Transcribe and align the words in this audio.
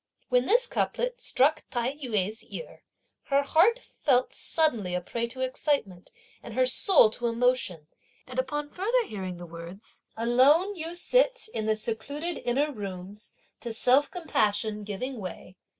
When 0.29 0.47
this 0.47 0.65
couplet 0.65 1.21
struck 1.21 1.63
Tai 1.69 1.91
yu's 1.91 2.43
ear, 2.45 2.81
her 3.25 3.43
heart 3.43 3.77
felt 3.83 4.33
suddenly 4.33 4.95
a 4.95 4.99
prey 5.01 5.27
to 5.27 5.41
excitement 5.41 6.11
and 6.41 6.55
her 6.55 6.65
soul 6.65 7.11
to 7.11 7.27
emotion; 7.27 7.85
and 8.25 8.39
upon 8.39 8.71
further 8.71 9.03
hearing 9.05 9.37
the 9.37 9.45
words: 9.45 10.01
Alone 10.17 10.75
you 10.75 10.95
sit 10.95 11.47
in 11.53 11.67
the 11.67 11.75
secluded 11.75 12.39
inner 12.39 12.71
rooms 12.71 13.33
to 13.59 13.71
self 13.73 14.09
compassion 14.09 14.83
giving 14.83 15.19
way. 15.19 15.55